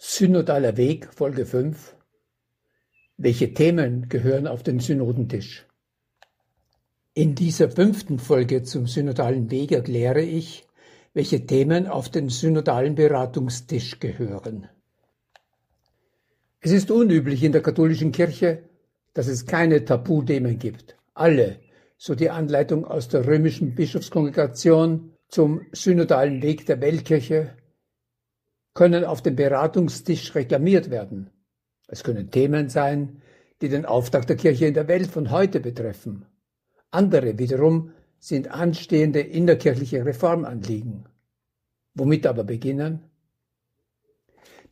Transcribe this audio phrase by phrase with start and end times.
[0.00, 1.96] Synodaler Weg, Folge 5.
[3.16, 5.66] Welche Themen gehören auf den Synodentisch?
[7.14, 10.68] In dieser fünften Folge zum Synodalen Weg erkläre ich,
[11.14, 14.68] welche Themen auf den synodalen Beratungstisch gehören.
[16.60, 18.62] Es ist unüblich in der katholischen Kirche,
[19.14, 20.96] dass es keine Tabuthemen gibt.
[21.14, 21.58] Alle,
[21.96, 27.56] so die Anleitung aus der römischen Bischofskongregation zum synodalen Weg der Weltkirche,
[28.78, 31.30] können auf dem Beratungstisch reklamiert werden.
[31.88, 33.22] Es können Themen sein,
[33.60, 36.26] die den Auftrag der Kirche in der Welt von heute betreffen.
[36.92, 41.08] Andere wiederum sind anstehende innerkirchliche Reformanliegen.
[41.94, 43.02] Womit aber beginnen?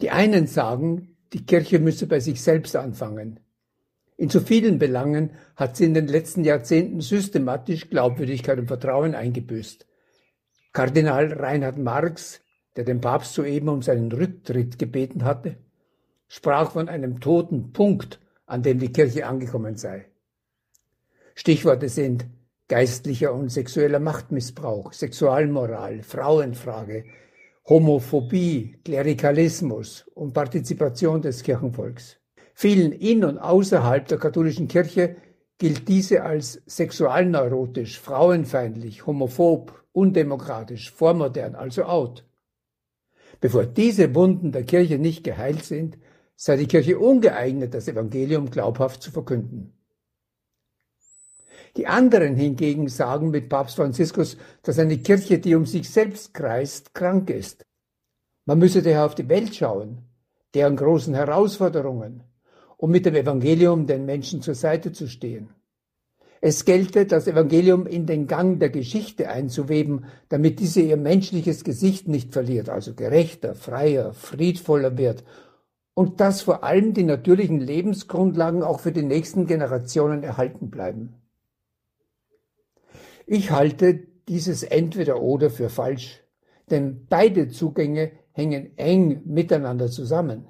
[0.00, 3.40] Die einen sagen, die Kirche müsse bei sich selbst anfangen.
[4.16, 9.84] In so vielen Belangen hat sie in den letzten Jahrzehnten systematisch Glaubwürdigkeit und Vertrauen eingebüßt.
[10.72, 12.45] Kardinal Reinhard Marx
[12.76, 15.56] der den Papst soeben um seinen Rücktritt gebeten hatte,
[16.28, 20.06] sprach von einem toten Punkt, an dem die Kirche angekommen sei.
[21.34, 22.26] Stichworte sind
[22.68, 27.04] geistlicher und sexueller Machtmissbrauch, Sexualmoral, Frauenfrage,
[27.68, 32.16] Homophobie, Klerikalismus und Partizipation des Kirchenvolks.
[32.54, 35.16] Vielen in und außerhalb der katholischen Kirche
[35.58, 42.24] gilt diese als sexualneurotisch, frauenfeindlich, homophob, undemokratisch, vormodern, also out.
[43.40, 45.98] Bevor diese Wunden der Kirche nicht geheilt sind,
[46.36, 49.72] sei die Kirche ungeeignet, das Evangelium glaubhaft zu verkünden.
[51.76, 56.94] Die anderen hingegen sagen mit Papst Franziskus, dass eine Kirche, die um sich selbst kreist,
[56.94, 57.64] krank ist.
[58.46, 59.98] Man müsse daher auf die Welt schauen,
[60.54, 62.22] deren großen Herausforderungen,
[62.78, 65.50] um mit dem Evangelium den Menschen zur Seite zu stehen.
[66.48, 72.06] Es gelte, das Evangelium in den Gang der Geschichte einzuweben, damit diese ihr menschliches Gesicht
[72.06, 75.24] nicht verliert, also gerechter, freier, friedvoller wird
[75.94, 81.14] und dass vor allem die natürlichen Lebensgrundlagen auch für die nächsten Generationen erhalten bleiben.
[83.26, 86.22] Ich halte dieses Entweder-Oder für falsch,
[86.70, 90.46] denn beide Zugänge hängen eng miteinander zusammen.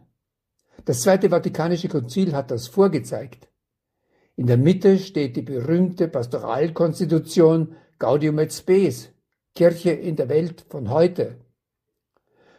[0.84, 3.48] Das Zweite Vatikanische Konzil hat das vorgezeigt.
[4.36, 9.10] In der Mitte steht die berühmte Pastoralkonstitution Gaudium et Spes,
[9.54, 11.36] Kirche in der Welt von heute.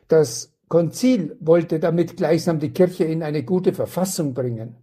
[0.07, 4.75] Das Konzil wollte damit gleichsam die Kirche in eine gute Verfassung bringen.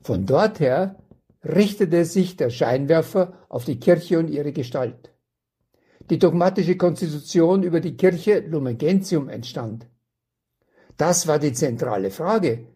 [0.00, 0.96] Von dort her
[1.42, 5.12] richtete sich der Scheinwerfer auf die Kirche und ihre Gestalt.
[6.10, 9.86] Die dogmatische Konstitution über die Kirche Lumen Gentium entstand.
[10.98, 12.66] Das war die zentrale Frage,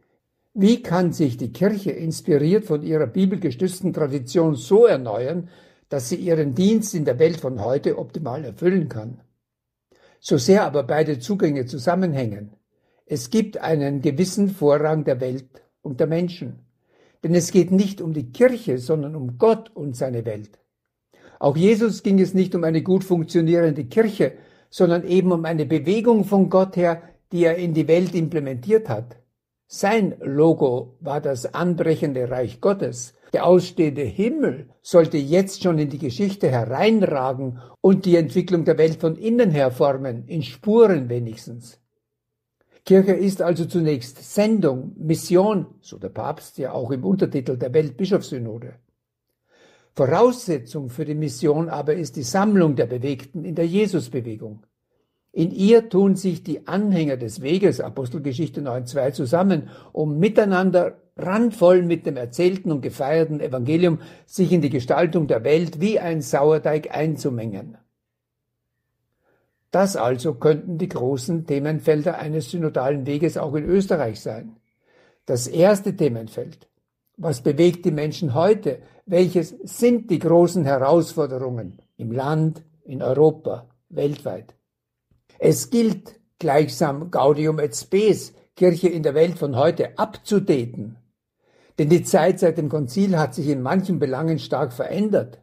[0.58, 5.50] wie kann sich die Kirche inspiriert von ihrer bibelgestützten Tradition so erneuern,
[5.90, 9.20] dass sie ihren Dienst in der Welt von heute optimal erfüllen kann?
[10.18, 12.54] So sehr aber beide Zugänge zusammenhängen,
[13.04, 16.60] es gibt einen gewissen Vorrang der Welt und der Menschen.
[17.22, 20.58] Denn es geht nicht um die Kirche, sondern um Gott und seine Welt.
[21.38, 24.32] Auch Jesus ging es nicht um eine gut funktionierende Kirche,
[24.70, 29.18] sondern eben um eine Bewegung von Gott her, die er in die Welt implementiert hat.
[29.68, 33.14] Sein Logo war das anbrechende Reich Gottes.
[33.32, 39.00] Der ausstehende Himmel sollte jetzt schon in die Geschichte hereinragen und die Entwicklung der Welt
[39.00, 41.80] von innen her formen, in Spuren wenigstens.
[42.84, 48.74] Kirche ist also zunächst Sendung, Mission, so der Papst ja auch im Untertitel der Weltbischofssynode.
[49.96, 54.64] Voraussetzung für die Mission aber ist die Sammlung der Bewegten in der Jesusbewegung.
[55.36, 62.06] In ihr tun sich die Anhänger des Weges, Apostelgeschichte 9.2, zusammen, um miteinander randvoll mit
[62.06, 67.76] dem erzählten und gefeierten Evangelium sich in die Gestaltung der Welt wie ein Sauerteig einzumengen.
[69.70, 74.56] Das also könnten die großen Themenfelder eines synodalen Weges auch in Österreich sein.
[75.26, 76.66] Das erste Themenfeld.
[77.18, 78.78] Was bewegt die Menschen heute?
[79.04, 84.55] Welches sind die großen Herausforderungen im Land, in Europa, weltweit?
[85.38, 90.96] Es gilt gleichsam Gaudium et Spes, Kirche in der Welt von heute, abzudaten.
[91.78, 95.40] Denn die Zeit seit dem Konzil hat sich in manchen Belangen stark verändert.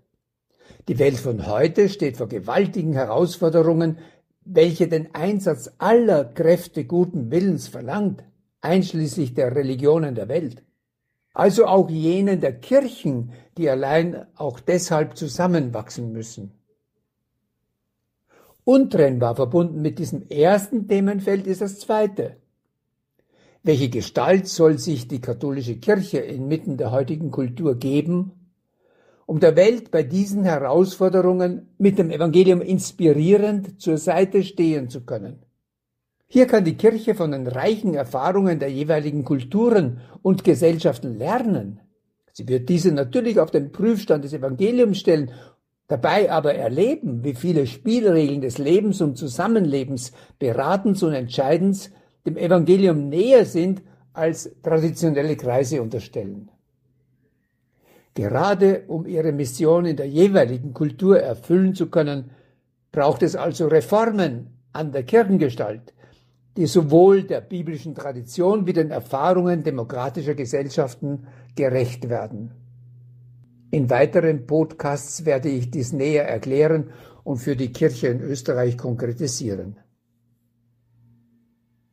[0.88, 4.00] Die Welt von heute steht vor gewaltigen Herausforderungen,
[4.44, 8.24] welche den Einsatz aller Kräfte guten Willens verlangt,
[8.62, 10.64] einschließlich der Religionen der Welt.
[11.34, 16.52] Also auch jenen der Kirchen, die allein auch deshalb zusammenwachsen müssen.
[18.66, 22.38] Untrennbar verbunden mit diesem ersten Themenfeld ist das zweite.
[23.62, 28.32] Welche Gestalt soll sich die katholische Kirche inmitten der heutigen Kultur geben,
[29.26, 35.46] um der Welt bei diesen Herausforderungen mit dem Evangelium inspirierend zur Seite stehen zu können?
[36.28, 41.80] Hier kann die Kirche von den reichen Erfahrungen der jeweiligen Kulturen und Gesellschaften lernen.
[42.32, 45.32] Sie wird diese natürlich auf den Prüfstand des Evangeliums stellen,
[45.88, 51.92] dabei aber erleben, wie viele Spielregeln des Lebens und Zusammenlebens beratend und entscheidend
[52.26, 53.82] dem Evangelium näher sind,
[54.14, 56.50] als traditionelle Kreise unterstellen.
[58.14, 62.30] Gerade um ihre Mission in der jeweiligen Kultur erfüllen zu können,
[62.92, 65.94] braucht es also Reformen an der Kirchengestalt,
[66.56, 72.52] die sowohl der biblischen Tradition wie den Erfahrungen demokratischer Gesellschaften gerecht werden.
[73.74, 76.92] In weiteren Podcasts werde ich dies näher erklären
[77.24, 79.80] und für die Kirche in Österreich konkretisieren.